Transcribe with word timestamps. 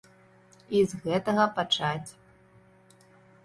І 0.77 0.81
з 0.93 1.01
гэтага 1.03 1.47
пачаць. 1.59 2.09